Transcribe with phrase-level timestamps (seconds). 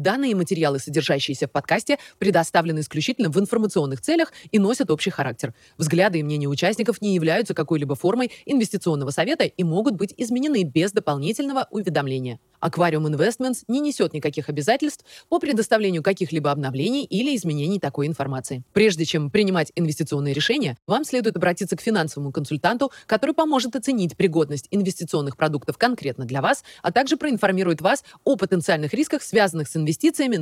[0.00, 5.52] Данные материалы, содержащиеся в подкасте, предоставлены исключительно в информационных целях и носят общий характер.
[5.76, 10.92] Взгляды и мнения участников не являются какой-либо формой инвестиционного совета и могут быть изменены без
[10.92, 12.40] дополнительного уведомления.
[12.62, 18.62] Aquarium Investments не несет никаких обязательств по предоставлению каких-либо обновлений или изменений такой информации.
[18.72, 24.68] Прежде чем принимать инвестиционные решения, вам следует обратиться к финансовому консультанту, который поможет оценить пригодность
[24.70, 29.89] инвестиционных продуктов конкретно для вас, а также проинформирует вас о потенциальных рисках, связанных с инвестициями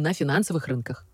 [0.03, 1.07] на финансовых рынках.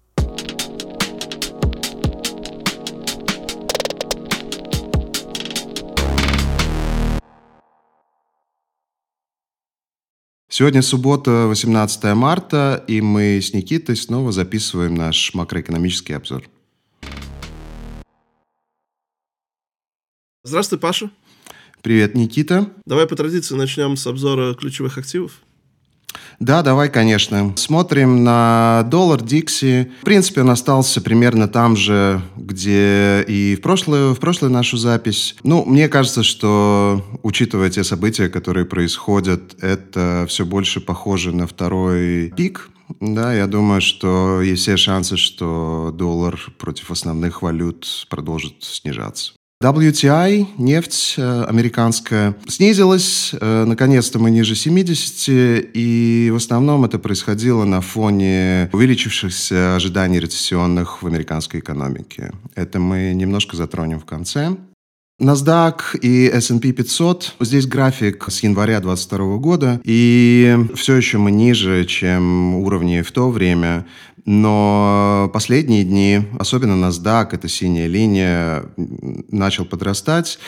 [10.48, 16.44] Сегодня суббота, 18 марта, и мы с Никитой снова записываем наш макроэкономический обзор.
[20.44, 21.10] Здравствуй, Паша.
[21.82, 22.70] Привет, Никита.
[22.84, 25.43] Давай по традиции начнем с обзора ключевых активов.
[26.38, 27.52] Да, давай, конечно.
[27.56, 29.90] Смотрим на доллар Дикси.
[30.02, 35.36] В принципе, он остался примерно там же, где и в прошлую, в прошлую нашу запись.
[35.42, 42.32] Ну, мне кажется, что, учитывая те события, которые происходят, это все больше похоже на второй
[42.36, 49.32] пик да, я думаю, что есть все шансы, что доллар против основных валют продолжит снижаться.
[49.64, 55.24] WTI, нефть э, американская, снизилась, э, наконец-то мы ниже 70,
[55.72, 62.32] и в основном это происходило на фоне увеличившихся ожиданий рецессионных в американской экономике.
[62.54, 64.54] Это мы немножко затронем в конце.
[65.20, 67.36] NASDAQ и S&P 500.
[67.40, 73.30] Здесь график с января 2022 года, и все еще мы ниже, чем уровни в то
[73.30, 73.86] время.
[74.26, 78.64] Но последние дни, особенно NASDAQ, это синяя линия,
[79.28, 80.38] начал подрастать.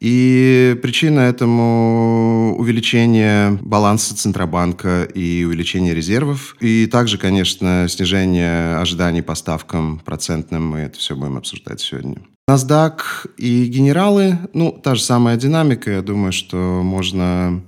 [0.00, 6.56] И причина этому увеличение баланса Центробанка и увеличение резервов.
[6.60, 10.66] И также, конечно, снижение ожиданий по ставкам процентным.
[10.66, 12.16] Мы это все будем обсуждать сегодня.
[12.50, 12.98] NASDAQ
[13.38, 15.92] и генералы, ну, та же самая динамика.
[15.92, 17.62] Я думаю, что можно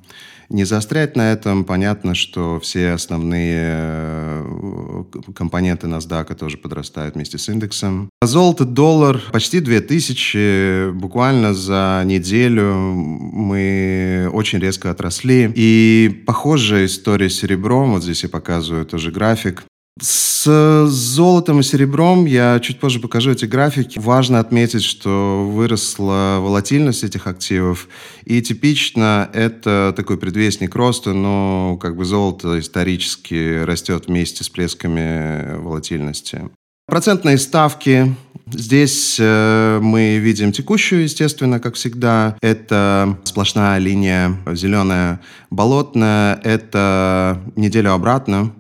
[0.49, 1.65] не заострять на этом.
[1.65, 8.11] Понятно, что все основные э, компоненты NASDAQ тоже подрастают вместе с индексом.
[8.23, 10.93] Золото, доллар почти 2000.
[10.93, 15.53] Буквально за неделю мы очень резко отросли.
[15.55, 17.93] И похожая история с серебром.
[17.93, 19.65] Вот здесь я показываю тоже график.
[20.01, 24.01] С золотом и серебром я чуть позже покажу эти графики.
[24.01, 27.89] Важно отметить, что выросла волатильность этих активов.
[28.25, 35.59] И типично это такой предвестник роста, но как бы золото исторически растет вместе с плесками
[35.59, 36.51] волатильности.
[36.87, 38.15] Процентные ставки.
[38.53, 42.37] Здесь э, мы видим текущую, естественно, как всегда.
[42.43, 46.39] Это сплошная линия зеленая, болотная.
[46.43, 48.53] Это неделю обратно.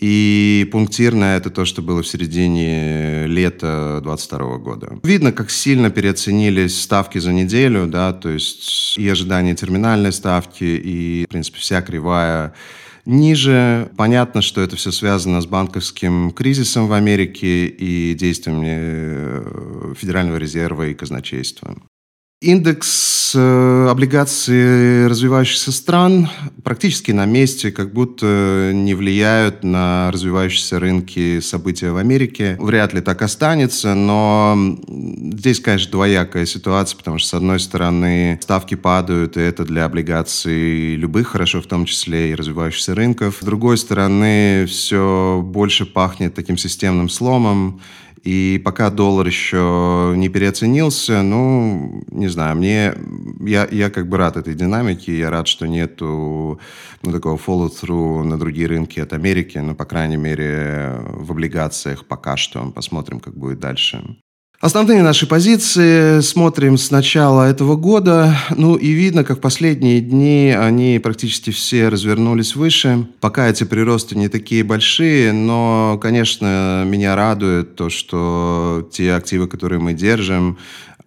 [0.00, 4.98] И пунктирное это то, что было в середине лета 2022 года.
[5.02, 11.24] Видно, как сильно переоценились ставки за неделю, да, то есть и ожидания терминальной ставки, и,
[11.26, 12.54] в принципе, вся кривая
[13.06, 13.90] ниже.
[13.96, 20.86] Понятно, что это все связано с банковским кризисом в Америке и действиями э, Федерального резерва
[20.86, 21.76] и казначейства.
[22.40, 26.28] Индекс э, облигаций развивающихся стран
[26.62, 32.56] практически на месте, как будто не влияют на развивающиеся рынки события в Америке.
[32.60, 34.56] Вряд ли так останется, но
[34.86, 40.94] здесь, конечно, двоякая ситуация, потому что, с одной стороны, ставки падают, и это для облигаций
[40.94, 43.38] любых, хорошо, в том числе и развивающихся рынков.
[43.40, 47.80] С другой стороны, все больше пахнет таким системным сломом,
[48.24, 52.94] и пока доллар еще не переоценился, ну, не знаю, мне,
[53.40, 56.60] я, я как бы рад этой динамике, я рад, что нету
[57.02, 62.36] ну, такого follow-through на другие рынки от Америки, ну, по крайней мере, в облигациях пока
[62.36, 62.70] что.
[62.70, 64.02] Посмотрим, как будет дальше.
[64.60, 68.36] Основные наши позиции смотрим с начала этого года.
[68.56, 73.06] Ну и видно, как последние дни они практически все развернулись выше.
[73.20, 79.78] Пока эти приросты не такие большие, но, конечно, меня радует то, что те активы, которые
[79.78, 80.58] мы держим,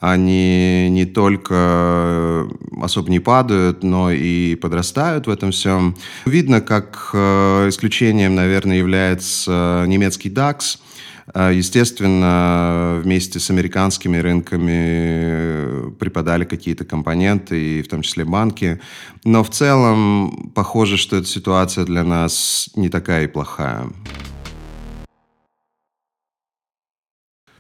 [0.02, 2.46] они не только
[2.82, 5.96] особо не падают, но и подрастают в этом всем.
[6.26, 10.80] Видно, как э, исключением, наверное, является немецкий DAX–
[11.34, 18.82] а, естественно, вместе с американскими рынками припадали какие-то компоненты, и в том числе банки.
[19.24, 23.88] Но в целом похоже, что эта ситуация для нас не такая и плохая.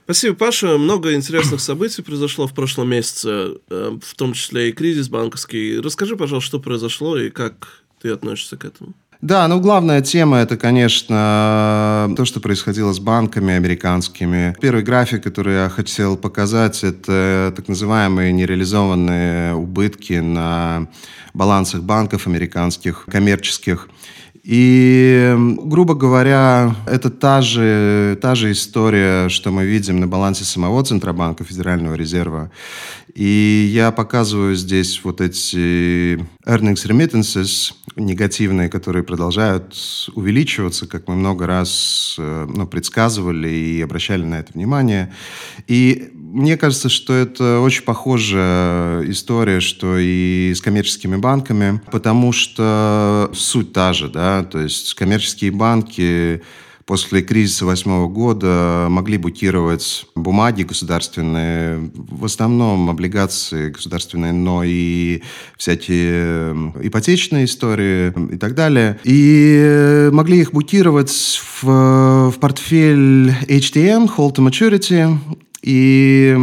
[0.06, 0.78] Спасибо, Паша.
[0.78, 5.80] Много интересных событий произошло в прошлом месяце, э, в том числе и кризис банковский.
[5.80, 8.94] Расскажи, пожалуйста, что произошло и как ты относишься к этому.
[9.22, 14.56] Да, ну главная тема это, конечно, то, что происходило с банками американскими.
[14.60, 20.88] Первый график, который я хотел показать, это так называемые нереализованные убытки на
[21.36, 23.90] балансах банков американских, коммерческих.
[24.44, 30.84] И, грубо говоря, это та же, та же история, что мы видим на балансе самого
[30.84, 32.50] Центробанка Федерального резерва.
[33.14, 36.16] И я показываю здесь вот эти
[36.48, 39.76] earnings remittances, негативные, которые продолжают
[40.16, 45.14] увеличиваться, как мы много раз э, ну, предсказывали и обращали на это внимание.
[45.68, 53.30] И мне кажется, что это очень похожая история, что и с коммерческими банками, потому что
[53.34, 56.42] суть та же, да, то есть коммерческие банки
[56.86, 65.22] после кризиса восьмого года могли букировать бумаги государственные, в основном облигации государственные, но и
[65.58, 69.00] всякие ипотечные истории и так далее.
[69.04, 75.18] И могли их букировать в, в портфель HTM, Hold to Maturity,
[75.62, 76.38] и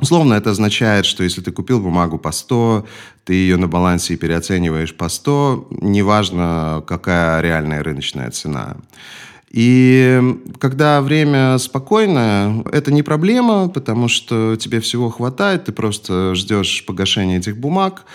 [0.00, 2.86] Условно это означает, что если ты купил бумагу по 100,
[3.24, 8.76] ты ее на балансе переоцениваешь по 100, неважно, какая реальная рыночная цена.
[9.50, 16.84] И когда время спокойное, это не проблема, потому что тебе всего хватает, ты просто ждешь
[16.86, 18.06] погашения этих бумаг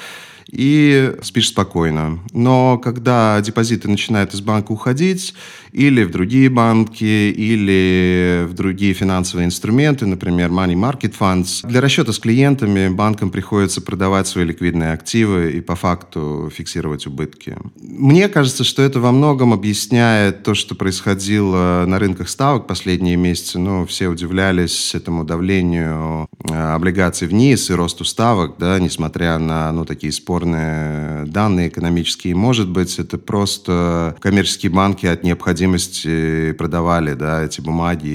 [0.52, 2.20] и спишь спокойно.
[2.32, 5.34] Но когда депозиты начинают из банка уходить,
[5.76, 11.68] или в другие банки, или в другие финансовые инструменты, например, money market funds.
[11.68, 17.58] Для расчета с клиентами банкам приходится продавать свои ликвидные активы и по факту фиксировать убытки.
[17.82, 23.60] Мне кажется, что это во многом объясняет то, что происходило на рынках ставок последние месяцы.
[23.60, 29.84] Ну, все удивлялись этому давлению э, облигаций вниз и росту ставок, да, несмотря на ну,
[29.84, 32.36] такие спорные данные экономические.
[32.36, 38.08] Может быть, это просто коммерческие банки от необходимости продавали да, эти бумаги,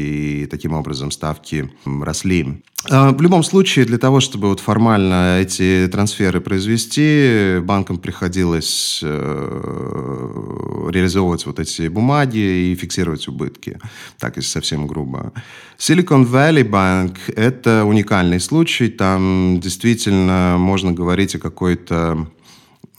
[0.43, 2.62] и таким образом ставки росли.
[2.88, 10.88] А, в любом случае, для того, чтобы вот формально эти трансферы произвести, банкам приходилось э,
[10.91, 13.79] реализовывать вот эти бумаги и фиксировать убытки,
[14.19, 15.32] так если совсем грубо.
[15.79, 18.88] Silicon Valley Bank– это уникальный случай.
[18.88, 22.27] Там действительно можно говорить о какой-то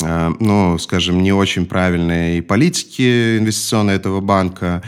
[0.03, 4.81] Э, ну, скажем, не очень правильной политики инвестиционной этого банка.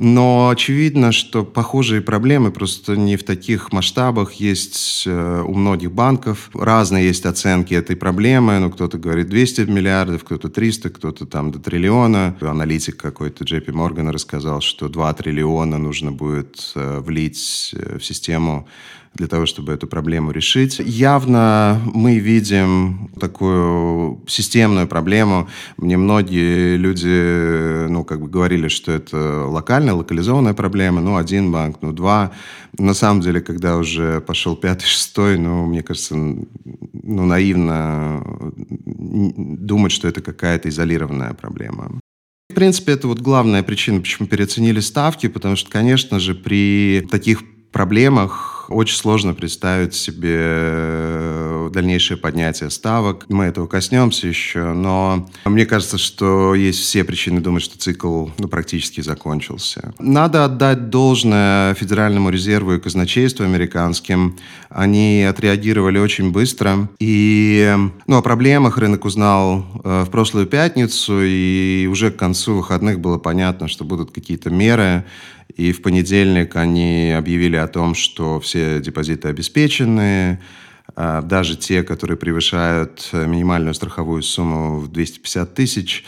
[0.00, 6.50] Но очевидно, что похожие проблемы просто не в таких масштабах есть э, у многих банков.
[6.54, 8.60] Разные есть оценки этой проблемы.
[8.60, 12.36] Ну, кто-то говорит 200 миллиардов, кто-то 300, кто-то там до триллиона.
[12.40, 18.68] Аналитик какой-то JP Morgan рассказал, что 2 триллиона нужно будет э, влить в систему
[19.14, 20.78] для того, чтобы эту проблему решить.
[20.78, 25.48] Явно мы видим такую системную проблему.
[25.76, 29.46] Мне многие люди, ну, как бы говорили, что это
[29.88, 31.00] локальная, локализованная проблема.
[31.00, 32.32] Ну, один банк, ну, два.
[32.78, 40.08] На самом деле, когда уже пошел пятый, шестой, ну, мне кажется, ну, наивно думать, что
[40.08, 42.00] это какая-то изолированная проблема.
[42.50, 47.42] В принципе, это вот главная причина, почему переоценили ставки, потому что, конечно же, при таких
[47.72, 53.26] проблемах очень сложно представить себе э, дальнейшее поднятие ставок.
[53.28, 58.48] Мы этого коснемся еще, но мне кажется, что есть все причины думать, что цикл ну,
[58.48, 59.92] практически закончился.
[59.98, 64.36] Надо отдать должное Федеральному резерву и казначейству американским.
[64.68, 66.88] Они отреагировали очень быстро.
[66.98, 67.74] И
[68.06, 73.18] ну, о проблемах рынок узнал э, в прошлую пятницу, и уже к концу выходных было
[73.18, 75.04] понятно, что будут какие-то меры,
[75.54, 80.40] и в понедельник они объявили о том, что все депозиты обеспечены,
[80.94, 86.04] а, даже те, которые превышают минимальную страховую сумму в 250 тысяч.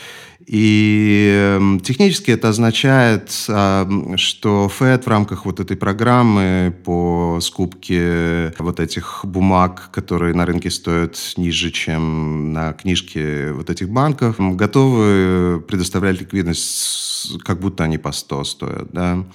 [0.47, 8.53] И эм, технически это означает, а, что ФЭД в рамках вот этой программы по скупке
[8.59, 15.63] вот этих бумаг, которые на рынке стоят ниже, чем на книжке вот этих банков, готовы
[15.67, 18.91] предоставлять ликвидность, как будто они по 100 стоят.
[18.91, 19.25] Да?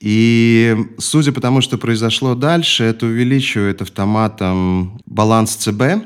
[0.00, 6.04] И судя по тому, что произошло дальше, это увеличивает автоматом баланс ЦБ,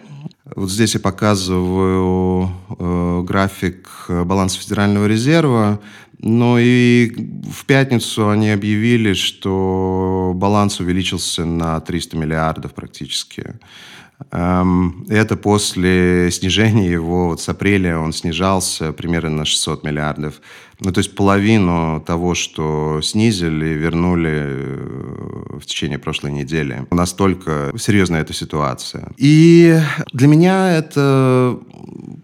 [0.56, 5.80] вот здесь я показываю э, график баланса Федерального резерва.
[6.20, 7.12] Ну и
[7.52, 13.54] в пятницу они объявили, что баланс увеличился на 300 миллиардов практически.
[14.32, 20.40] Эм, это после снижения его, вот с апреля он снижался примерно на 600 миллиардов.
[20.80, 26.86] Ну, то есть половину того, что снизили, вернули э, в течение прошлой недели.
[26.90, 29.10] Настолько серьезная эта ситуация.
[29.16, 29.80] И
[30.12, 31.58] для меня это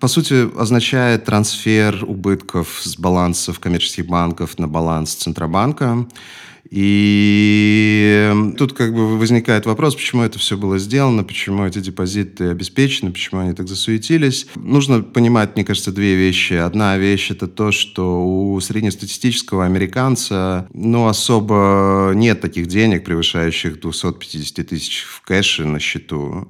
[0.00, 6.06] по сути, означает трансфер убытков с балансов коммерческих банков на баланс Центробанка.
[6.70, 13.12] И тут как бы возникает вопрос, почему это все было сделано, почему эти депозиты обеспечены,
[13.12, 14.46] почему они так засуетились.
[14.56, 16.54] Нужно понимать, мне кажется, две вещи.
[16.54, 24.66] Одна вещь это то, что у среднестатистического американца ну, особо нет таких денег, превышающих 250
[24.66, 26.48] тысяч в кэше на счету.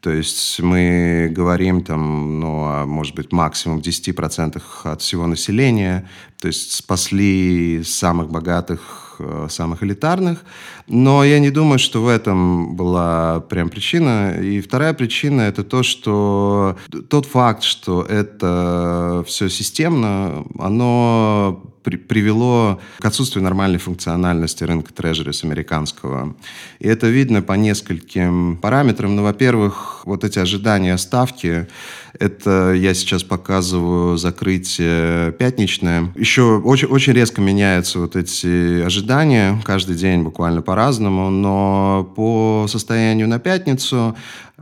[0.00, 6.08] То есть мы говорим там, ну, о, может быть, максимум 10% от всего населения.
[6.40, 9.07] То есть спасли самых богатых,
[9.48, 10.44] самых элитарных.
[10.86, 14.36] Но я не думаю, что в этом была прям причина.
[14.40, 16.76] И вторая причина– это то, что
[17.08, 25.44] тот факт, что это все системно, оно при, привело к отсутствию нормальной функциональности рынка трежерис
[25.44, 26.36] американского.
[26.80, 29.14] И это видно по нескольким параметрам.
[29.14, 31.66] Ну, во-первых, вот эти ожидания ставки,
[32.18, 36.12] это я сейчас показываю закрытие пятничное.
[36.16, 43.28] Еще очень, очень резко меняются вот эти ожидания, каждый день буквально по-разному, но по состоянию
[43.28, 44.16] на пятницу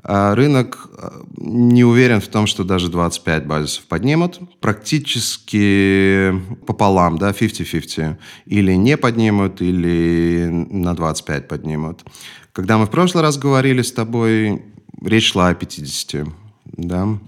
[0.09, 4.39] а рынок э, не уверен в том, что даже 25 базисов поднимут.
[4.61, 6.33] Практически
[6.65, 8.17] пополам, да, 50-50.
[8.47, 12.05] Или не поднимут, или на 25 поднимут.
[12.53, 14.63] Когда мы в прошлый раз говорили с тобой,
[15.03, 16.25] речь шла о 50,
[16.67, 17.19] да.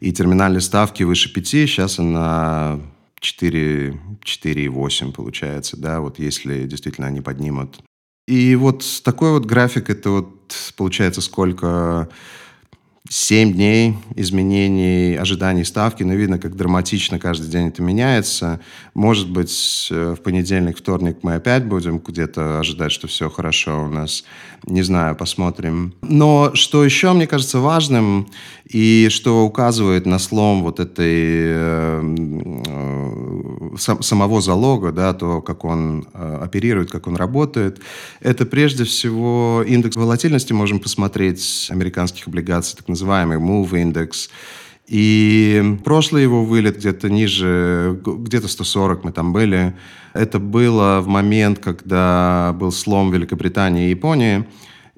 [0.00, 2.80] И терминальные ставки выше 5, сейчас она
[3.20, 7.78] 4, 4,8 получается, да, вот если действительно они поднимут.
[8.26, 12.08] И вот такой вот график, это вот получается сколько
[13.08, 18.60] 7 дней изменений ожиданий ставки, но видно, как драматично каждый день это меняется.
[18.94, 23.88] Может быть, э, в понедельник, вторник мы опять будем где-то ожидать, что все хорошо у
[23.88, 24.24] нас.
[24.64, 25.94] Не знаю, посмотрим.
[26.02, 28.28] Но что еще, мне кажется, важным,
[28.68, 32.00] и что указывает на слом вот этой
[33.76, 37.80] э, самого залога, да, то, как он э, оперирует, как он работает,
[38.20, 44.28] это прежде всего индекс волатильности, можем посмотреть американских облигаций, так называемый Move Index.
[44.86, 49.74] И прошлый его вылет где-то ниже, где-то 140 мы там были.
[50.14, 54.46] Это было в момент, когда был слом Великобритании и Японии.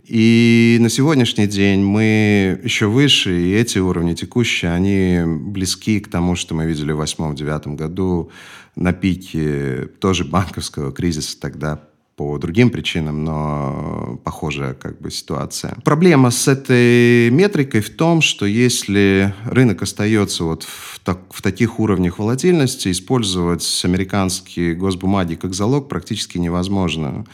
[0.09, 6.35] И на сегодняшний день мы еще выше, и эти уровни текущие, они близки к тому,
[6.35, 8.31] что мы видели в 2008-2009 году
[8.75, 11.83] на пике тоже банковского кризиса тогда
[12.19, 15.77] по другим причинам, но похожая как бы ситуация.
[15.85, 21.79] Проблема с этой метрикой в том, что если рынок остается вот в, так, в таких
[21.79, 27.25] уровнях волатильности, использовать американские госбумаги как залог практически невозможно.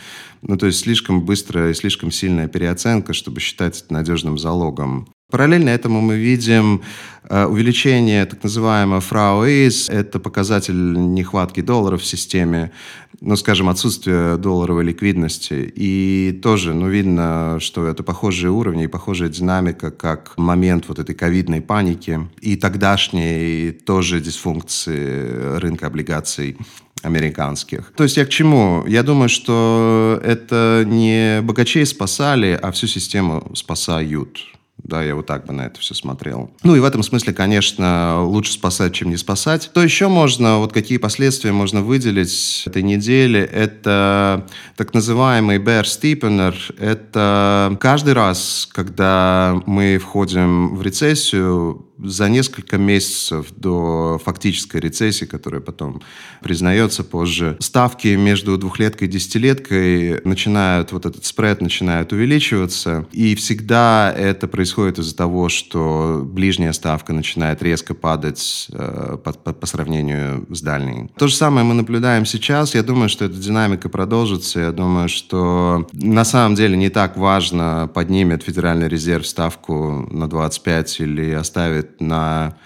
[0.47, 5.09] Ну, то есть слишком быстрая и слишком сильная переоценка, чтобы считать это надежным залогом.
[5.31, 6.83] Параллельно этому мы видим
[7.29, 9.89] э, увеличение так называемого фрау-эйс.
[9.89, 12.73] Это показатель нехватки долларов в системе,
[13.21, 15.73] ну, скажем, отсутствие долларовой ликвидности.
[15.75, 21.15] И тоже, ну, видно, что это похожие уровни и похожая динамика, как момент вот этой
[21.15, 26.59] ковидной паники и тогдашней тоже дисфункции рынка облигаций
[27.05, 27.93] американских.
[27.97, 28.85] То есть я к чему?
[28.87, 34.39] Я думаю, что это не богачей спасали, а всю систему спасают.
[34.83, 36.51] Да, я вот так бы на это все смотрел.
[36.63, 39.71] Ну и в этом смысле, конечно, лучше спасать, чем не спасать.
[39.73, 44.47] То еще можно, вот какие последствия можно выделить этой недели, это
[44.77, 46.55] так называемый bear steepener.
[46.79, 55.61] Это каждый раз, когда мы входим в рецессию, за несколько месяцев до фактической рецессии, которая
[55.61, 56.03] потом
[56.43, 64.13] признается позже, ставки между двухлеткой и десятилеткой начинают, вот этот спред начинает увеличиваться, и всегда
[64.17, 70.47] это происходит из-за того, что ближняя ставка начинает резко падать э, по, по, по сравнению
[70.51, 71.11] с дальней.
[71.17, 72.75] То же самое мы наблюдаем сейчас.
[72.75, 74.61] Я думаю, что эта динамика продолжится.
[74.61, 81.01] Я думаю, что на самом деле не так важно, поднимет Федеральный резерв ставку на 25
[81.01, 82.57] или оставит на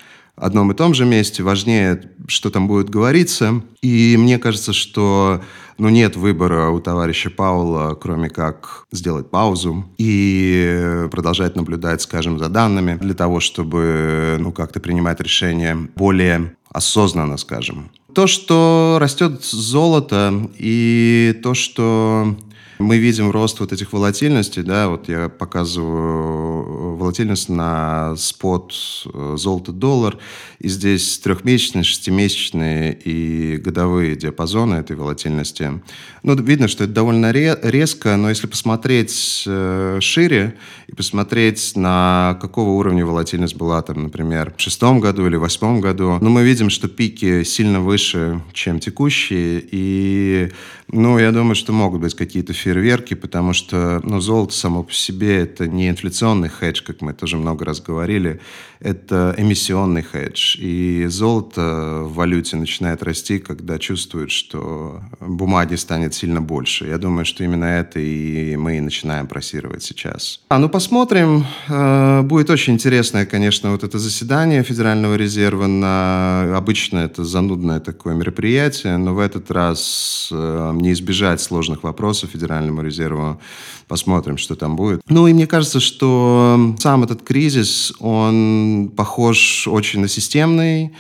[0.41, 3.63] одном и том же месте, важнее, что там будет говориться.
[3.83, 5.43] И мне кажется, что
[5.79, 12.49] ну, нет выбора у товарища Паула, кроме как сделать паузу и продолжать наблюдать, скажем, за
[12.49, 17.91] данными для того, чтобы ну, как-то принимать решения более осознанно, скажем.
[18.15, 22.37] То, что растет золото и то, что
[22.79, 28.73] Мы видим рост вот этих волатильностей, да, вот я показываю волатильность на спот
[29.13, 30.19] э, золото-доллар,
[30.61, 35.81] и здесь трехмесячные, шестимесячные и годовые диапазоны этой волатильности.
[36.23, 40.57] Ну, видно, что это довольно резко, но если посмотреть э, шире
[40.87, 46.19] и посмотреть, на какого уровня волатильность была там, например, в шестом году или восьмом году,
[46.21, 50.53] ну, мы видим, что пики сильно выше, чем текущие, и,
[50.93, 55.39] ну, я думаю, что могут быть какие-то фейерверки, потому что, ну, золото само по себе
[55.39, 58.41] это не инфляционный хедж, как мы тоже много раз говорили,
[58.81, 60.57] это эмиссионный хедж.
[60.59, 66.87] И золото в валюте начинает расти, когда чувствует, что бумаги станет сильно больше.
[66.87, 70.41] Я думаю, что именно это и мы начинаем просировать сейчас.
[70.49, 71.45] А, ну, посмотрим.
[71.69, 75.67] Э, будет очень интересное, конечно, вот это заседание Федерального резерва.
[75.67, 76.57] На...
[76.57, 82.83] Обычно это занудное такое мероприятие, но в этот раз э, не избежать сложных вопросов Федеральному
[82.83, 83.41] резерву.
[83.87, 85.01] Посмотрим, что там будет.
[85.09, 90.93] Ну, и мне кажется, что сам этот кризис, он похож очень на системный.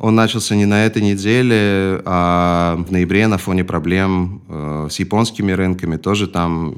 [0.00, 5.52] Он начался не на этой неделе, а в ноябре на фоне проблем э, с японскими
[5.52, 5.98] рынками.
[5.98, 6.74] Тоже там,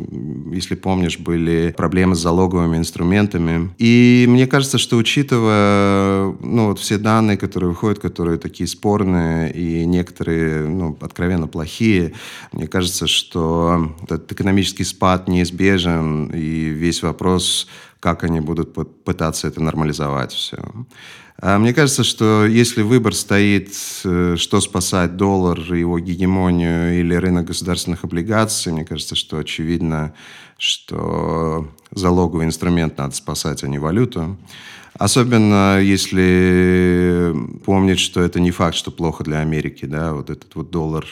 [0.52, 3.70] если помнишь, были проблемы с залоговыми инструментами.
[3.78, 9.84] И мне кажется, что учитывая ну, вот все данные, которые выходят, которые такие спорные и
[9.86, 12.14] некоторые ну, откровенно плохие,
[12.50, 17.68] мне кажется, что этот экономический спад неизбежен, и весь вопрос
[18.02, 20.58] как они будут пытаться это нормализовать все.
[21.40, 23.72] А мне кажется, что если выбор стоит,
[24.04, 30.14] э, что спасать, доллар его гегемонию или рынок государственных облигаций, мне кажется, что очевидно,
[30.58, 34.36] что залоговый инструмент надо спасать, а не валюту.
[34.94, 40.70] Особенно если помнить, что это не факт, что плохо для Америки, да, вот этот вот
[40.70, 41.06] доллар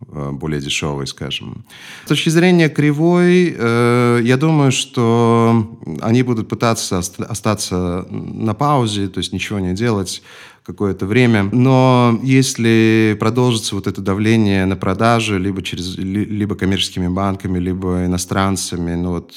[0.00, 1.64] более дешевый, скажем.
[2.04, 9.18] С точки зрения кривой, э, я думаю, что они будут пытаться остаться на паузе, то
[9.18, 10.22] есть ничего не делать
[10.68, 11.44] какое-то время.
[11.44, 18.94] Но если продолжится вот это давление на продажи, либо, через, либо коммерческими банками, либо иностранцами,
[18.94, 19.32] ну вот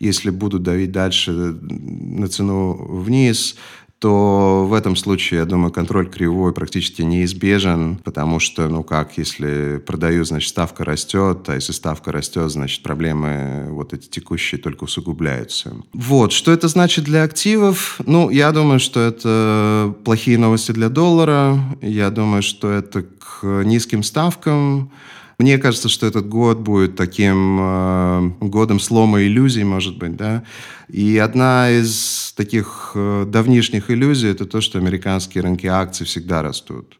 [0.00, 3.56] если будут давить дальше на цену вниз,
[3.98, 9.82] то в этом случае, я думаю, контроль кривой практически неизбежен, потому что, ну как, если
[9.84, 15.74] продаю, значит, ставка растет, а если ставка растет, значит, проблемы вот эти текущие только усугубляются.
[15.94, 17.98] Вот, что это значит для активов?
[18.04, 24.02] Ну, я думаю, что это плохие новости для доллара, я думаю, что это к низким
[24.02, 24.90] ставкам,
[25.38, 30.44] мне кажется, что этот год будет таким э, годом слома иллюзий, может быть, да.
[30.88, 36.98] И одна из таких э, давнишних иллюзий это то, что американские рынки акций всегда растут.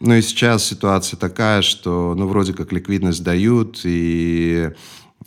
[0.00, 4.70] Ну и сейчас ситуация такая, что, ну, вроде как ликвидность дают, и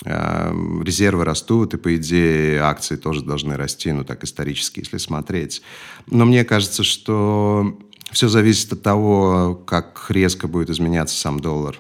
[0.04, 5.62] э, резервы растут, и, по идее, акции тоже должны расти, ну, так исторически, если смотреть.
[6.08, 7.78] Но мне кажется, что
[8.12, 11.80] все зависит от того, как резко будет изменяться сам доллар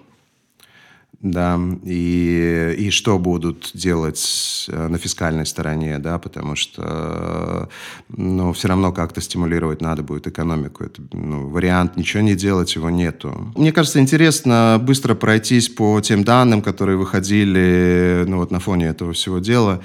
[1.21, 7.69] да, и, и что будут делать э, на фискальной стороне, да, потому что,
[8.09, 10.83] ну, все равно как-то стимулировать надо будет экономику.
[10.83, 13.53] Это, ну, вариант ничего не делать, его нету.
[13.55, 19.13] Мне кажется, интересно быстро пройтись по тем данным, которые выходили, ну, вот на фоне этого
[19.13, 19.81] всего дела.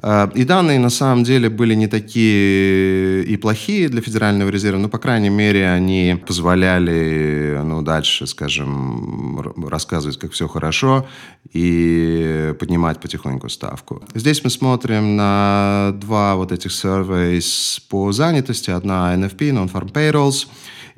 [0.00, 4.88] А, и данные на самом деле были не такие и плохие для Федерального резерва, но,
[4.88, 11.06] по крайней мере, они позволяли ну, дальше, скажем, рассказывать, как все хорошо,
[11.52, 14.02] и поднимать потихоньку ставку.
[14.14, 18.70] Здесь мы смотрим на два вот этих surveys по занятости.
[18.70, 20.46] Одна NFP, Non-Farm Payrolls,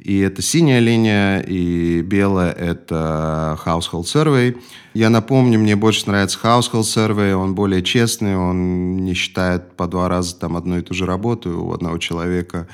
[0.02, 4.56] и это синяя линия, и белая— это Household Survey.
[4.94, 10.08] Я напомню, мне больше нравится Household Survey, он более честный, он не считает по два
[10.08, 12.66] раза там одну и ту же работу у одного человека.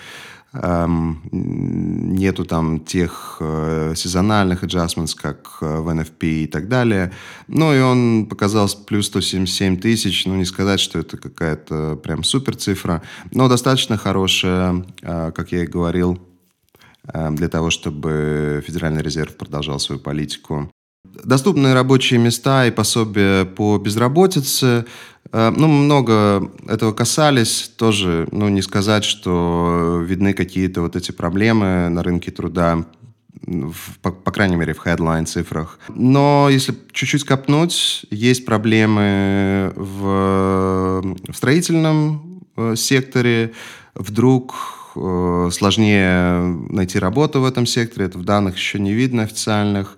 [0.62, 7.12] Эм, нету там тех э, сезональных adjustments, как э, в NFP и так далее.
[7.48, 10.24] Ну и он показал плюс 177 тысяч.
[10.24, 15.64] Ну не сказать, что это какая-то прям супер цифра, но достаточно хорошая, э, как я
[15.64, 16.18] и говорил,
[17.12, 20.70] для того, чтобы Федеральный резерв продолжал свою политику.
[21.24, 24.84] Доступные рабочие места и пособия по безработице.
[25.32, 27.70] Эм, ну, много этого касались.
[27.76, 32.84] Тоже, ну, не сказать, что видны какие-то вот эти проблемы на рынке труда,
[33.42, 35.78] в, по, по крайней мере, в headline цифрах.
[35.94, 43.52] Но если чуть-чуть копнуть, есть проблемы в, в строительном э, секторе.
[43.94, 44.75] Вдруг Э,
[45.52, 49.96] сложнее найти работу в этом секторе, это в данных еще не видно официальных.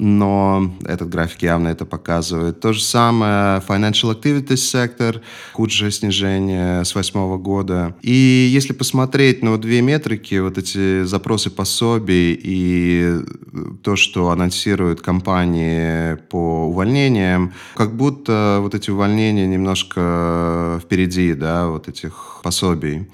[0.00, 2.60] Но этот график явно это показывает.
[2.60, 5.20] То же самое Financial Activities сектор,
[5.52, 7.94] худшее снижение с восьмого года.
[8.00, 13.18] И если посмотреть на вот две метрики, вот эти запросы пособий и
[13.82, 21.88] то, что анонсируют компании по увольнениям, как будто вот эти увольнения немножко впереди, да, вот
[21.88, 23.06] этих пособий.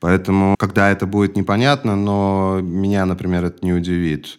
[0.00, 4.38] Поэтому, когда это будет непонятно, но меня, например, это не удивит.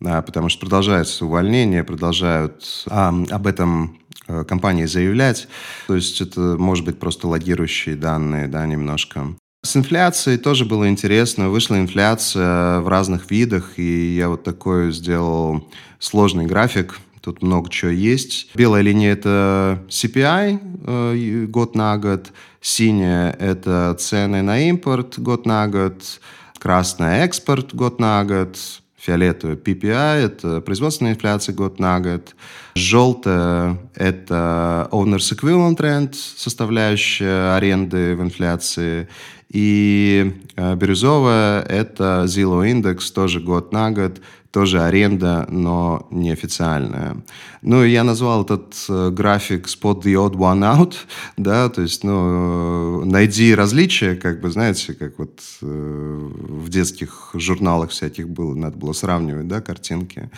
[0.00, 5.48] Да, потому что продолжается увольнение, продолжают а, об этом э, компании заявлять.
[5.86, 9.34] То есть это, может быть, просто логирующие данные, да, немножко.
[9.62, 11.48] С инфляцией тоже было интересно.
[11.48, 15.66] Вышла инфляция в разных видах, и я вот такой сделал
[15.98, 16.98] сложный график.
[17.22, 18.50] Тут много чего есть.
[18.54, 22.30] Белая линия– это CPI э, год на год.
[22.60, 26.20] Синяя– это цены на импорт год на год.
[26.58, 28.58] Красная– экспорт год на год
[29.04, 32.34] фиолетовая PPI– это производственная инфляция год на год.
[32.74, 39.08] Желтая– это Owner's Equivalent Rent, составляющая аренды в инфляции.
[39.50, 44.20] И э, бирюзовая– это Zillow Index, тоже год на год
[44.54, 47.16] тоже аренда, но неофициальная.
[47.60, 50.94] Ну, я назвал этот э, график spot the odd one out,
[51.36, 57.30] да, то есть, ну, э, найди различия, как бы, знаете, как вот э, в детских
[57.34, 60.30] журналах всяких было, надо было сравнивать, да, картинки.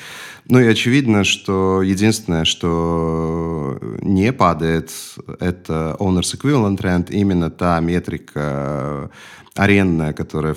[0.48, 4.92] Ну, и очевидно, что единственное, что не падает,
[5.40, 9.10] это owner's equivalent rent, именно та метрика
[9.56, 10.54] арендная, которая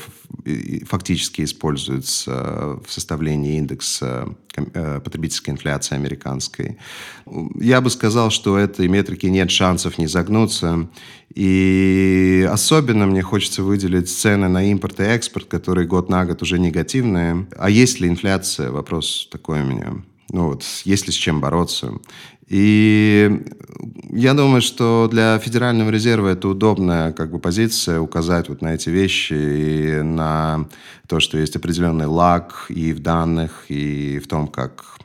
[0.86, 6.77] фактически используется в составлении индекса э, потребительской инфляции американской.
[7.59, 10.88] Я бы сказал, что этой метрики нет шансов не загнуться.
[11.33, 16.59] И особенно мне хочется выделить цены на импорт и экспорт, которые год на год уже
[16.59, 17.47] негативные.
[17.57, 18.71] А есть ли инфляция?
[18.71, 19.93] Вопрос такой у меня.
[20.31, 21.93] Ну вот, есть ли с чем бороться?
[22.49, 23.45] И
[24.12, 28.89] я думаю, что для Федерального резерва это удобная как бы, позиция указать вот на эти
[28.89, 30.67] вещи и на
[31.07, 34.97] то, что есть определенный лаг и в данных, и в том, как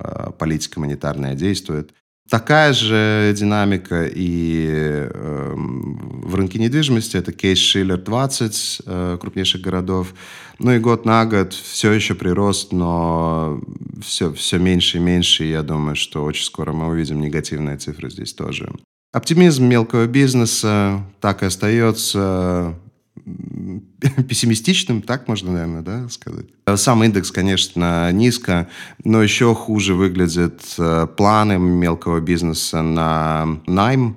[0.00, 1.92] э, политика монетарная действует.
[2.28, 7.16] Такая же динамика и э, в рынке недвижимости.
[7.16, 10.12] Это кейс Шиллер 20 э, крупнейших городов.
[10.58, 13.62] Ну и год на год все еще прирост, но
[14.02, 15.44] все, все меньше и меньше.
[15.44, 18.70] И я думаю, что очень скоро мы увидим негативные цифры здесь тоже.
[19.10, 22.74] Оптимизм мелкого бизнеса так и остается
[24.28, 26.46] пессимистичным, так можно, наверное, да, сказать.
[26.76, 28.68] Сам индекс, конечно, низко,
[29.04, 34.16] но еще хуже выглядят э, планы мелкого бизнеса на найм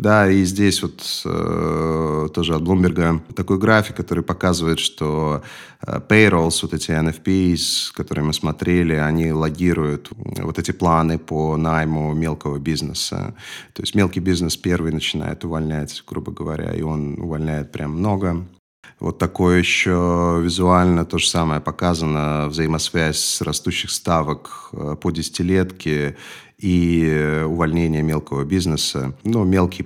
[0.00, 5.42] да, и здесь вот э, тоже от Bloomberg такой график, который показывает, что
[5.86, 12.14] э, payrolls, вот эти NFPs, которые мы смотрели, они логируют вот эти планы по найму
[12.14, 13.34] мелкого бизнеса.
[13.74, 18.46] То есть мелкий бизнес первый начинает увольнять, грубо говоря, и он увольняет прям много.
[19.00, 26.16] Вот такое еще визуально то же самое показано, взаимосвязь растущих ставок э, по десятилетке
[26.60, 29.14] и увольнение мелкого бизнеса.
[29.24, 29.84] Ну, мелкий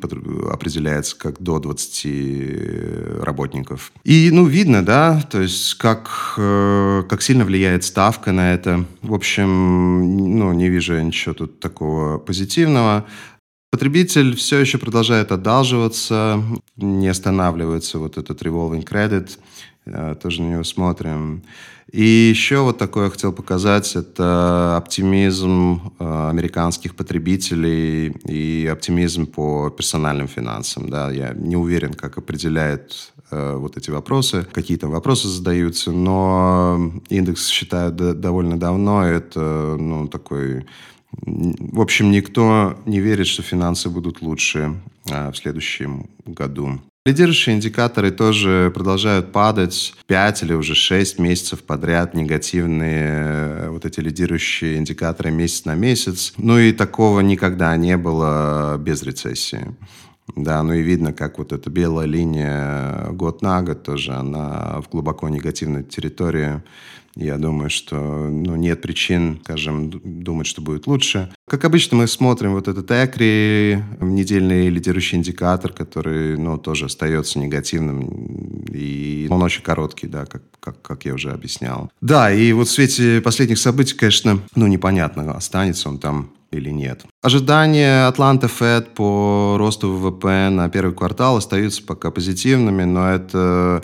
[0.51, 3.93] определяется как до 20 работников.
[4.05, 8.85] И, ну, видно, да, то есть как, э, как сильно влияет ставка на это.
[9.03, 13.07] В общем, ну, не вижу ничего тут такого позитивного.
[13.71, 16.43] Потребитель все еще продолжает одалживаться,
[16.77, 19.39] не останавливается вот этот revolving credit,
[19.87, 21.43] э, тоже на него смотрим.
[21.95, 30.27] И еще вот такое хотел показать, это оптимизм э, американских потребителей и оптимизм по персональным
[30.27, 30.91] финансам.
[30.91, 31.13] Да.
[31.13, 34.45] Я не уверен, как определяет э, вот эти вопросы.
[34.53, 39.05] Какие-то вопросы задаются, но индекс считают довольно давно.
[39.05, 40.67] Это ну, такой
[41.23, 44.75] в общем, никто не верит, что финансы будут лучше
[45.09, 46.81] а, в следующем году.
[47.07, 49.93] Лидирующие индикаторы тоже продолжают падать.
[50.07, 56.33] 5 или уже 6 месяцев подряд негативные э, вот эти лидирующие индикаторы месяц на месяц.
[56.39, 59.77] Ну и такого никогда не было без рецессии.
[60.37, 64.91] Да, ну и видно, как вот эта белая линия год на год тоже, она в
[64.91, 66.63] глубоко негативной территории.
[67.17, 71.33] Я думаю, что ну, нет причин, скажем, думать, что будет лучше.
[71.49, 78.65] Как обычно, мы смотрим вот этот экри, недельный лидирующий индикатор, который ну, тоже остается негативным.
[78.73, 81.93] И он очень короткий, да, как, как, как я уже объяснял.
[82.01, 87.05] Да, и вот в свете последних событий, конечно, ну, непонятно, останется он там или нет.
[87.23, 93.83] Ожидания Атланта Фед по росту ВВП на первый квартал остаются пока позитивными, но это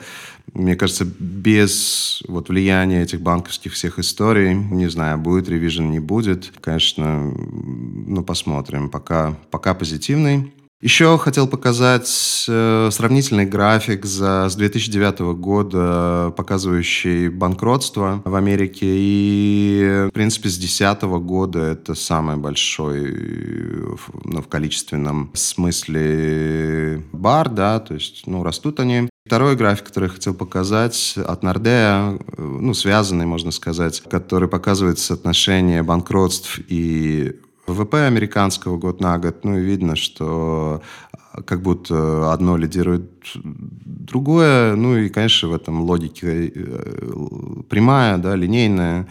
[0.52, 6.52] мне кажется, без вот влияния этих банковских всех историй, не знаю, будет ревизион, не будет,
[6.60, 8.90] конечно, ну, посмотрим.
[8.90, 10.52] Пока, пока позитивный.
[10.80, 18.86] Еще хотел показать э, сравнительный график за, с 2009 года, показывающий банкротство в Америке.
[18.88, 27.78] И, в принципе, с 2010 года это самый большой ну, в количественном смысле бар, да,
[27.80, 29.10] то есть, ну, растут они.
[29.26, 35.82] Второй график, который я хотел показать, от Нордея, ну, связанный, можно сказать, который показывает соотношение
[35.82, 37.36] банкротств и
[37.72, 44.74] ВВП американского год на год, ну и видно, что а, как будто одно лидирует другое,
[44.76, 49.06] ну и, конечно, в этом логике э, прямая, да, линейная,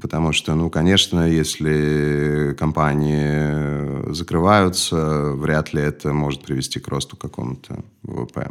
[0.00, 7.82] потому что, ну, конечно, если компании закрываются, вряд ли это может привести к росту какому-то
[8.02, 8.50] ВВП.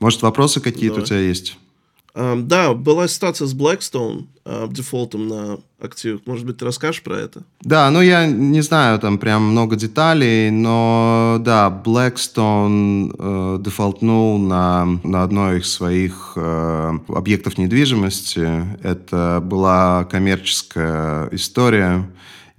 [0.00, 1.58] Может, вопросы какие-то у тебя есть?
[2.14, 4.26] Да, была ситуация с Blackstone,
[4.70, 6.20] дефолтом на активах.
[6.26, 7.42] Может быть, ты расскажешь про это?
[7.62, 14.86] Да, ну я не знаю там прям много деталей, но да, Blackstone э, дефолтнул на,
[15.02, 18.78] на одной из своих э, объектов недвижимости.
[18.82, 22.08] Это была коммерческая история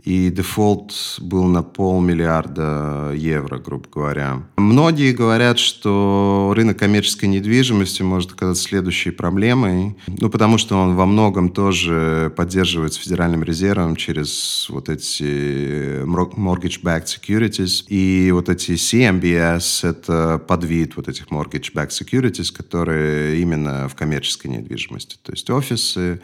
[0.05, 4.43] и дефолт был на полмиллиарда евро, грубо говоря.
[4.55, 11.07] Многие говорят, что рынок коммерческой недвижимости может оказаться следующей проблемой, ну, потому что он во
[11.07, 20.37] многом тоже поддерживается Федеральным резервом через вот эти mortgage-backed securities, и вот эти CMBS— это
[20.37, 26.21] подвид вот этих mortgage-backed securities, которые именно в коммерческой недвижимости, то есть офисы,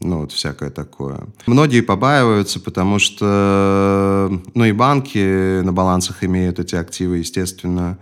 [0.00, 1.20] ну, вот всякое такое.
[1.46, 7.98] Многие побаиваются, потому что, ну, и банки на балансах имеют эти активы, естественно,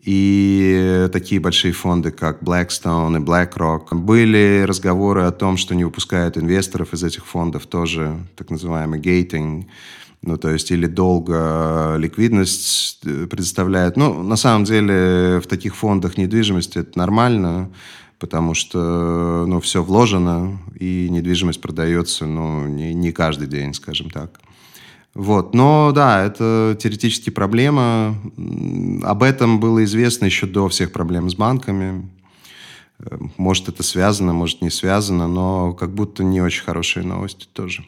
[0.00, 3.94] и такие большие фонды, как Blackstone и BlackRock.
[3.94, 9.66] Были разговоры о том, что не выпускают инвесторов из этих фондов тоже, так называемый гейтинг,
[10.22, 13.96] ну, то есть или долго ликвидность предоставляет.
[13.96, 17.70] Ну, на самом деле в таких фондах недвижимости это нормально,
[18.18, 24.40] потому что ну, все вложено, и недвижимость продается ну, не, не каждый день, скажем так.
[25.14, 25.54] Вот.
[25.54, 28.16] Но да, это теоретически проблема.
[29.02, 32.08] Об этом было известно еще до всех проблем с банками.
[33.36, 37.84] Может, это связано, может, не связано, но как будто не очень хорошие новости тоже.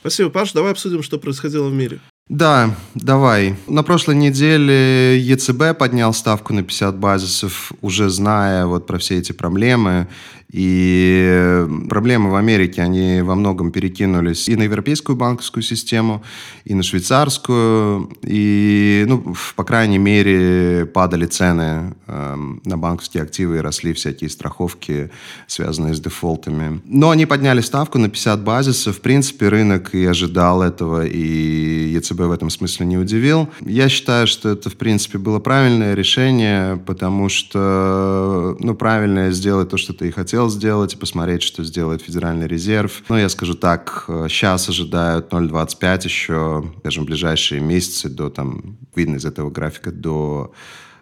[0.00, 0.52] Спасибо, Паш.
[0.52, 2.00] Давай обсудим, что происходило в мире.
[2.28, 3.54] Да, давай.
[3.68, 9.30] На прошлой неделе ЕЦБ поднял ставку на 50 базисов, уже зная вот про все эти
[9.30, 10.08] проблемы.
[10.52, 16.22] И проблемы в Америке, они во многом перекинулись и на европейскую банковскую систему,
[16.64, 18.10] и на швейцарскую.
[18.22, 25.10] И, ну, по крайней мере, падали цены э, на банковские активы и росли всякие страховки,
[25.48, 26.80] связанные с дефолтами.
[26.84, 28.96] Но они подняли ставку на 50 базисов.
[28.96, 33.48] В принципе, рынок и ожидал этого, и ЕЦБ в этом смысле не удивил.
[33.60, 39.76] Я считаю, что это, в принципе, было правильное решение, потому что, ну, правильно сделать то,
[39.76, 43.02] что ты и хотел хотел сделать и посмотреть, что сделает Федеральный резерв.
[43.08, 49.24] Ну, я скажу так, сейчас ожидают 0,25 еще, скажем, ближайшие месяцы до, там, видно из
[49.24, 50.52] этого графика, до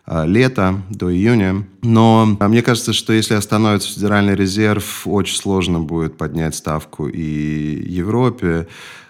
[0.06, 1.66] э, лета, до июня.
[1.82, 7.92] Но а, мне кажется, что если остановится Федеральный резерв, очень сложно будет поднять ставку и
[7.92, 8.68] Европе.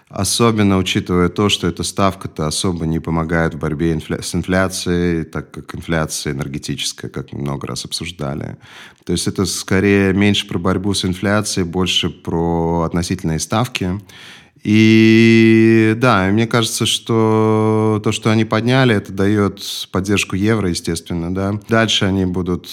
[0.09, 5.51] Особенно учитывая то, что эта ставка-то особо не помогает в борьбе инфля- с инфляцией, так
[5.51, 8.57] как инфляция энергетическая, как мы много раз обсуждали.
[9.03, 13.99] То есть это скорее меньше про борьбу с инфляцией, больше про относительные ставки.
[14.63, 21.59] И да, мне кажется, что то, что они подняли, это дает поддержку евро, естественно, да.
[21.67, 22.69] Дальше они будут,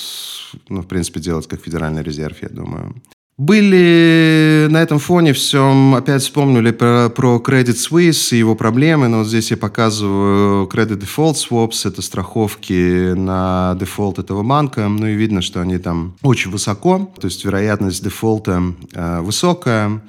[0.68, 2.94] ну, в принципе, делать как Федеральный резерв, я думаю.
[3.42, 9.18] Были на этом фоне всем, опять вспомнили про, про Credit Suisse и его проблемы, но
[9.18, 15.14] вот здесь я показываю Credit Default Swaps, это страховки на дефолт этого банка, ну и
[15.14, 20.00] видно, что они там очень высоко, то есть вероятность дефолта э, высокая,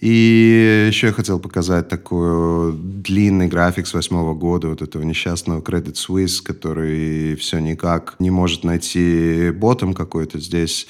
[0.00, 5.94] и еще я хотел показать такой длинный график с восьмого года вот этого несчастного Credit
[5.94, 10.86] Suisse, который все никак не может найти ботом какой-то здесь.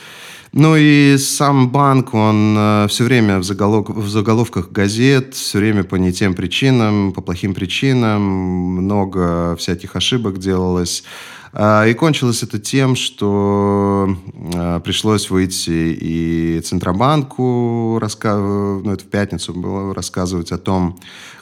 [0.52, 3.88] Ну и сам банк, он э, все время в, заголов...
[3.88, 10.38] в заголовках газет, все время по не тем причинам, по плохим причинам, много всяких ошибок
[10.38, 11.04] делалось.
[11.52, 14.16] А, и кончилось это тем, что
[14.54, 20.98] а, пришлось выйти и Центробанку, ну, это в пятницу было, рассказывать о том,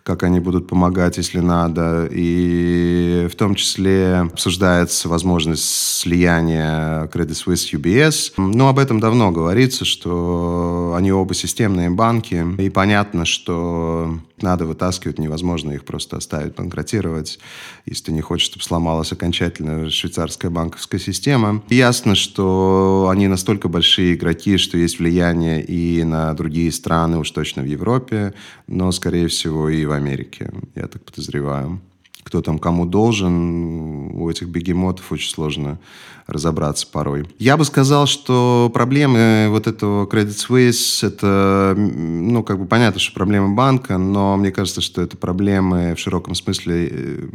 [0.06, 2.08] как они будут помогать, если надо.
[2.12, 5.64] И в том числе обсуждается возможность
[5.98, 8.32] слияния Credit Suisse UBS.
[8.36, 12.46] Но об этом давно говорится, что они оба системные банки.
[12.58, 17.38] И понятно, что надо вытаскивать, невозможно их просто оставить банкротировать,
[17.86, 21.62] если ты не хочешь, чтобы сломалась окончательно швейцарская банковская система.
[21.68, 27.62] Ясно, что они настолько большие игроки, что есть влияние и на другие страны, уж точно
[27.62, 28.34] в Европе,
[28.66, 31.80] но, скорее всего, и в Америке, я так подозреваю
[32.26, 34.10] кто там кому должен.
[34.10, 35.78] У этих бегемотов очень сложно
[36.26, 37.24] разобраться порой.
[37.38, 43.14] Я бы сказал, что проблемы вот этого Credit Suisse, это, ну, как бы понятно, что
[43.14, 47.28] проблемы банка, но мне кажется, что это проблемы в широком смысле, э,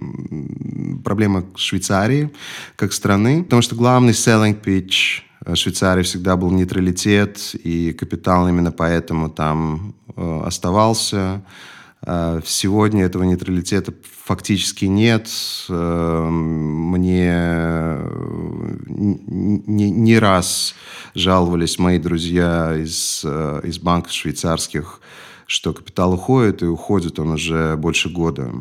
[1.06, 2.30] проблемы Швейцарии
[2.76, 5.22] как страны, потому что главный selling pitch
[5.56, 11.44] Швейцарии всегда был нейтралитет, и капитал именно поэтому там э, оставался.
[12.06, 13.94] Э, сегодня этого нейтралитета
[14.26, 15.30] фактически нет.
[15.70, 18.10] Э, мне э,
[18.88, 20.76] не, не раз
[21.14, 25.02] жаловались мои друзья из, из банков швейцарских,
[25.46, 28.52] что капитал уходит, и уходит он уже больше года.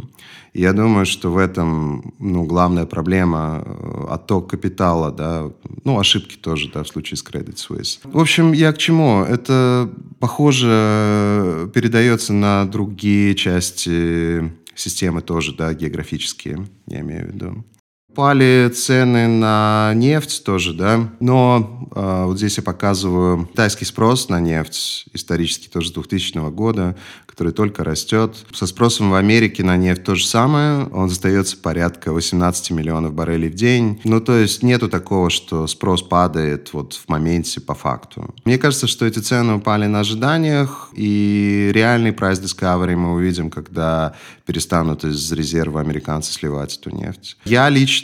[0.52, 5.50] Я думаю, что в этом ну, главная проблема э, отток капитала, да,
[5.84, 8.00] ну, ошибки тоже, да, в случае с Credit Suisse.
[8.02, 9.22] В общем, я к чему?
[9.22, 17.64] Это, похоже, передается на другие части системы тоже, да, географические, я имею в виду.
[18.14, 24.40] Пали цены на нефть тоже, да, но э, вот здесь я показываю китайский спрос на
[24.40, 26.96] нефть, исторически тоже с 2000 года,
[27.26, 28.36] который только растет.
[28.52, 33.48] Со спросом в Америке на нефть то же самое, он остается порядка 18 миллионов баррелей
[33.48, 34.00] в день.
[34.04, 38.34] Ну, то есть нету такого, что спрос падает вот в моменте по факту.
[38.44, 44.14] Мне кажется, что эти цены упали на ожиданиях, и реальный прайс discovery мы увидим, когда
[44.44, 47.36] перестанут из резерва американцы сливать эту нефть.
[47.44, 47.99] Я лично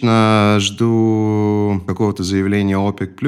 [0.60, 3.20] жду какого-то заявления ОПЕК+.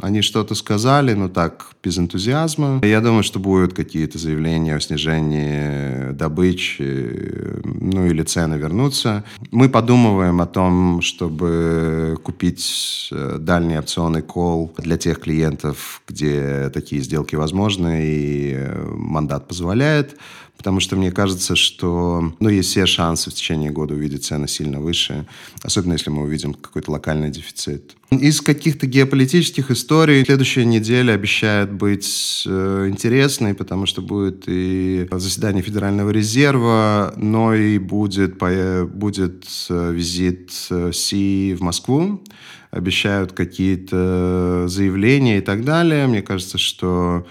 [0.00, 2.80] Они что-то сказали, но так, без энтузиазма.
[2.82, 9.24] Я думаю, что будут какие-то заявления о снижении добычи, ну или цены вернутся.
[9.50, 17.02] Мы подумываем о том, чтобы купить э, дальний опционный кол для тех клиентов, где такие
[17.02, 20.16] сделки возможны и э, мандат позволяет
[20.64, 24.80] потому что мне кажется, что ну, есть все шансы в течение года увидеть цены сильно
[24.80, 25.26] выше,
[25.62, 27.94] особенно если мы увидим какой-то локальный дефицит.
[28.10, 35.62] Из каких-то геополитических историй следующая неделя обещает быть э, интересной, потому что будет и заседание
[35.62, 42.22] Федерального резерва, но и будет, будет э, визит э, Си в Москву
[42.70, 46.08] обещают какие-то заявления и так далее.
[46.08, 47.24] Мне кажется, что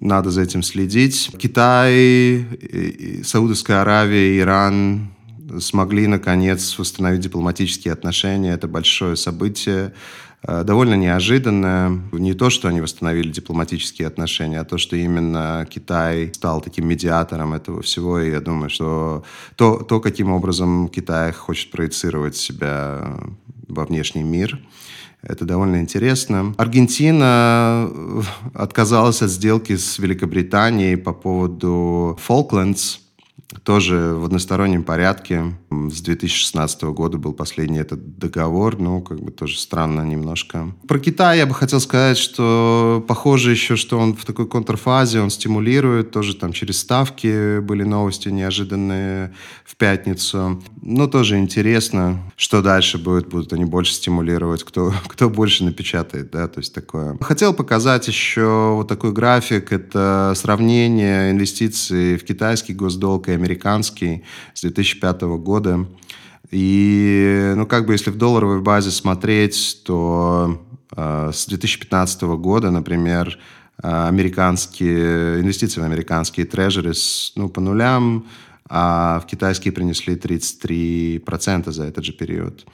[0.00, 1.30] надо за этим следить.
[1.38, 2.44] Китай,
[3.24, 5.10] Саудовская Аравия, Иран
[5.60, 8.52] смогли, наконец, восстановить дипломатические отношения.
[8.52, 9.94] Это большое событие,
[10.42, 12.00] э, довольно неожиданное.
[12.12, 17.54] Не то, что они восстановили дипломатические отношения, а то, что именно Китай стал таким медиатором
[17.54, 18.20] этого всего.
[18.20, 23.16] И я думаю, что то, то каким образом Китай хочет проецировать себя
[23.68, 24.60] во внешний мир–
[25.28, 26.54] это довольно интересно.
[26.56, 28.22] Аргентина э,
[28.54, 32.98] отказалась от сделки с Великобританией по поводу Фолклендс
[33.62, 35.56] тоже в одностороннем порядке.
[35.70, 40.74] С 2016 года был последний этот договор, ну, как бы тоже странно немножко.
[40.88, 45.30] Про Китай я бы хотел сказать, что похоже еще, что он в такой контрфазе, он
[45.30, 50.62] стимулирует, тоже там через ставки были новости неожиданные в пятницу.
[50.82, 56.48] Но тоже интересно, что дальше будет, будут они больше стимулировать, кто, кто больше напечатает, да,
[56.48, 57.16] то есть такое.
[57.20, 64.62] Хотел показать еще вот такой график, это сравнение инвестиций в китайский госдолг и американский с
[64.62, 65.86] 2005 года.
[66.50, 70.62] И, ну, как бы, если в долларовой базе смотреть, то
[70.96, 73.38] э, с 2015 года, например,
[73.82, 78.26] э, американские инвестиции в американские трежерис, ну, по нулям,
[78.68, 82.64] а в китайские принесли 33% за этот же период.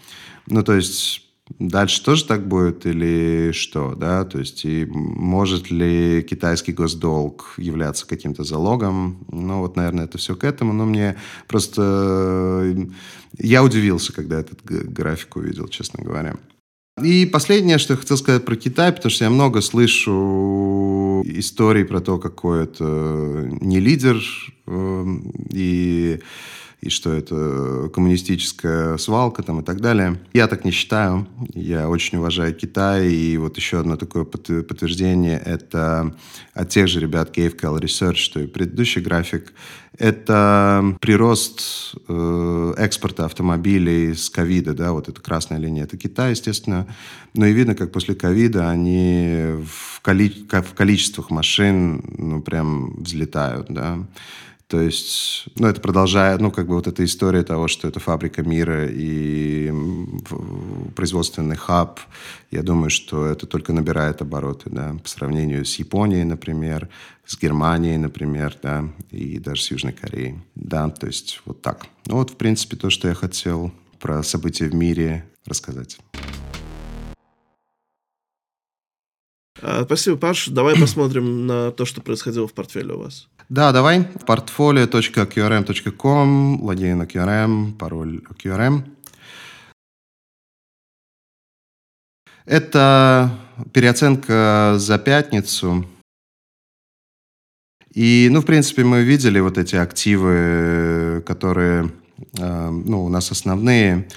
[0.47, 4.25] Ну, то есть Дальше тоже так будет или что, да?
[4.25, 9.25] То есть и может ли китайский госдолг являться каким-то залогом?
[9.31, 10.73] Ну вот, наверное, это все к этому.
[10.73, 11.17] Но мне
[11.49, 12.89] просто...
[13.39, 16.37] Я удивился, когда этот график увидел, честно говоря.
[17.03, 22.01] И последнее, что я хотел сказать про Китай, потому что я много слышу историй про
[22.01, 24.23] то, какой это не лидер,
[24.67, 26.21] эм, и
[26.83, 30.21] и что это коммунистическая свалка там и так далее.
[30.33, 31.29] Я так не считаю.
[31.55, 33.09] Я очень уважаю Китай.
[33.09, 36.15] И вот еще одно такое подтверждение– это
[36.55, 39.53] от тех же ребят Cal Research, что и предыдущий график.
[39.97, 46.87] Это прирост э, экспорта автомобилей с ковида, да, вот эта красная линия, это Китай, естественно.
[47.35, 53.67] Но и видно, как после ковида они в, коли в количествах машин, ну, прям взлетают,
[53.69, 53.99] да.
[54.73, 58.43] То есть, ну, это продолжает, ну, как бы вот эта история того, что это фабрика
[58.43, 59.71] мира и
[60.97, 62.01] производственный хаб,
[62.51, 66.89] я думаю, что это только набирает обороты, да, по сравнению с Японией, например,
[67.27, 71.85] с Германией, например, да, и даже с Южной Кореей, да, то есть вот так.
[72.07, 75.99] Ну, вот, в принципе, то, что я хотел про события в мире рассказать.
[79.85, 80.49] Спасибо, Паш.
[80.49, 83.29] Давай посмотрим на то, что происходило в портфеле у вас.
[83.49, 84.09] Да, давай.
[84.27, 88.85] Portfolio.qrm.com, логин QRM, пароль QRM.
[92.45, 93.39] Это
[93.73, 95.87] переоценка за пятницу.
[97.95, 101.93] И, ну, в принципе, мы видели вот эти активы, которые,
[102.39, 104.09] э, ну, у нас основные.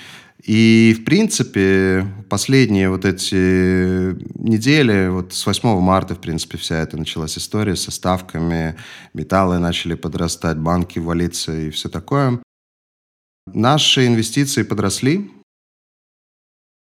[0.45, 6.97] И, в принципе, последние вот эти недели, вот с 8 марта, в принципе, вся эта
[6.97, 8.77] началась история со ставками,
[9.15, 12.39] металлы начали подрастать, банки валиться и все такое.
[13.47, 15.31] Наши инвестиции подросли.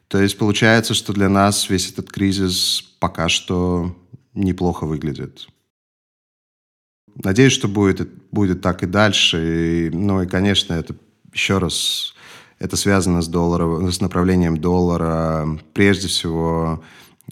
[0.08, 3.94] То есть получается, что для нас весь этот кризис пока что
[4.32, 5.48] неплохо выглядит.
[7.14, 9.88] Надеюсь, что будет, будет так и дальше.
[9.88, 10.96] И, ну и, конечно, это
[11.34, 12.14] еще раз
[12.60, 16.82] это связано с, долларом, с направлением доллара, прежде всего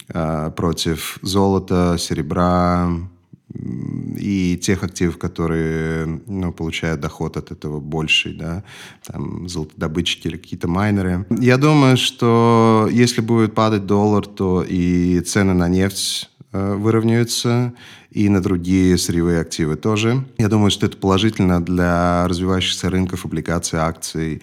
[0.09, 2.89] э, против золота, серебра
[4.17, 8.63] и тех активов, которые ну, получают доход от этого больший, да,
[9.05, 11.25] там золотодобытчики или какие-то майнеры.
[11.29, 17.73] Я думаю, что если будет падать доллар, то и цены на нефть э, выровняются,
[18.11, 20.25] и на другие сырьевые активы тоже.
[20.39, 24.41] Я думаю, что это положительно для развивающихся рынков облигаций, акций,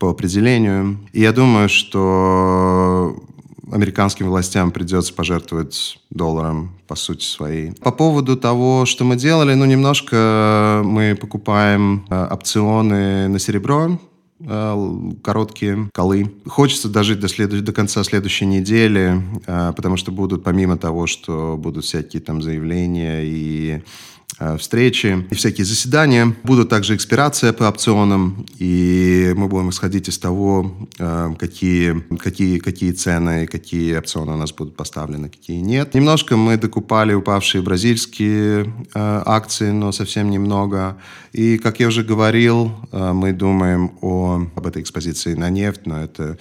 [0.00, 0.98] по определению.
[1.12, 3.22] И я думаю, что
[3.70, 7.72] американским властям придется пожертвовать долларом по сути своей.
[7.72, 14.00] По поводу того, что мы делали, ну, немножко мы покупаем э, опционы на серебро,
[14.40, 16.32] э, короткие колы.
[16.46, 17.60] Хочется дожить до, следующ...
[17.60, 23.20] до конца следующей недели, э, потому что будут, помимо того, что будут всякие там заявления
[23.22, 23.82] и
[24.58, 26.34] встречи и всякие заседания.
[26.44, 32.92] Будут также экспирация по опционам, и мы будем исходить из того, э, какие, какие, какие
[32.92, 35.94] цены, какие опционы у нас будут поставлены, какие нет.
[35.94, 40.96] Немножко мы докупали упавшие бразильские э, акции, но совсем немного.
[41.32, 46.38] И, как я уже говорил, мы думаем о, об этой экспозиции на нефть, но это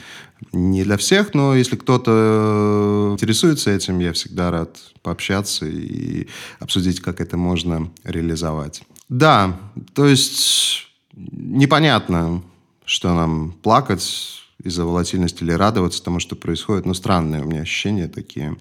[0.52, 6.28] не для всех, но если кто-то интересуется этим, я всегда рад пообщаться и
[6.60, 8.84] обсудить, как это можно реализовать.
[9.10, 9.60] Да,
[9.94, 12.44] то есть непонятно,
[12.86, 16.86] что нам плакать из-за волатильности или радоваться тому, что происходит.
[16.86, 18.58] Но странные у меня ощущения такие,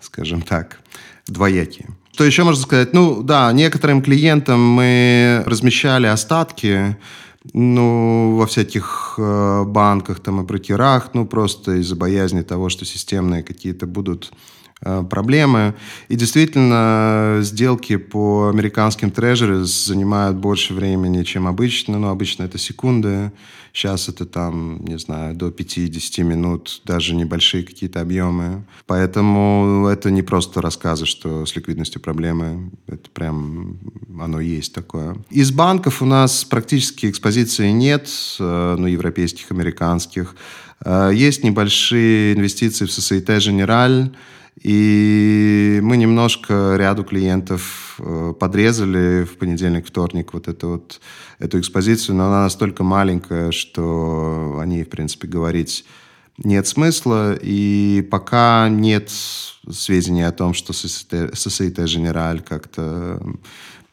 [0.00, 0.80] скажем так,
[1.26, 1.88] двоякие.
[2.12, 2.94] Что еще можно сказать?
[2.94, 6.96] Ну, да, некоторым клиентам мы размещали остатки,
[7.52, 13.42] ну, во всяких э, банках там и брокерах, ну, просто из-за боязни того, что системные
[13.42, 14.32] какие-то будут
[14.80, 15.74] проблемы.
[16.08, 21.98] И действительно, сделки по американским трежерис занимают больше времени, чем обычно.
[21.98, 23.32] Ну, обычно это секунды.
[23.76, 28.64] Сейчас это там, не знаю, до 50 минут, даже небольшие какие-то объемы.
[28.86, 32.70] Поэтому это не просто рассказы, что с ликвидностью проблемы.
[32.86, 33.78] Это прям,
[34.18, 35.18] оно есть такое.
[35.28, 38.08] Из банков у нас практически экспозиции нет,
[38.40, 40.36] э, ну, европейских, американских.
[40.82, 44.10] Э, есть небольшие инвестиции в Societe Generale,
[44.62, 51.00] и мы немножко ряду клиентов э, подрезали в понедельник, вторник вот эту вот
[51.38, 55.84] эту экспозицию, но она настолько маленькая, что о ней, в принципе, говорить
[56.38, 57.38] нет смысла.
[57.40, 59.10] И пока нет
[59.70, 63.22] сведений о том, что Societe Generale как-то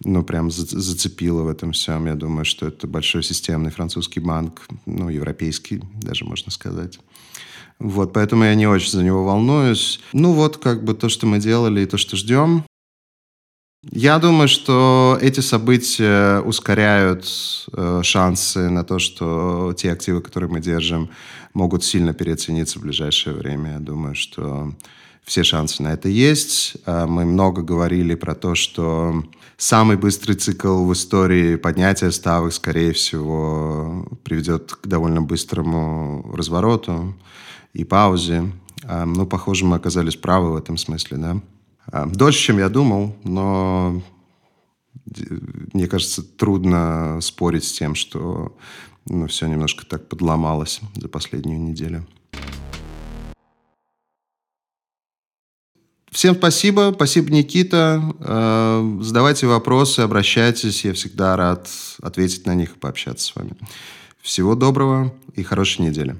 [0.03, 2.05] ну, прям зацепило в этом всем.
[2.05, 6.99] Я думаю, что это большой системный французский банк, ну, европейский даже, можно сказать.
[7.83, 9.99] Вот, поэтому я не очень за него волнуюсь.
[10.13, 12.63] Ну вот, как бы то, что мы делали и то, что ждем.
[13.91, 17.27] Я думаю, что эти события ускоряют
[17.73, 21.09] э, шансы на то, что те активы, которые мы держим,
[21.53, 23.73] могут сильно переоцениться в ближайшее время.
[23.73, 24.73] Я думаю, что
[25.25, 26.77] все шансы на это есть.
[26.85, 29.25] А, мы много говорили про то, что
[29.57, 37.13] самый быстрый цикл в истории поднятия ставок, скорее всего, приведет к довольно быстрому развороту
[37.73, 38.51] и паузе.
[38.83, 41.41] А, ну, похоже, мы оказались правы в этом смысле, да.
[41.87, 44.01] А, дольше, чем я думал, но
[45.73, 48.55] мне кажется, трудно спорить с тем, что
[49.05, 52.05] ну, все немножко так подломалось за последнюю неделю.
[56.11, 56.91] Всем спасибо.
[56.93, 58.01] Спасибо, Никита.
[58.19, 60.85] Э, задавайте вопросы, обращайтесь.
[60.85, 61.67] Я всегда рад
[62.01, 63.57] ответить на них и пообщаться с вами.
[64.21, 66.15] Всего доброго и хорошей недели.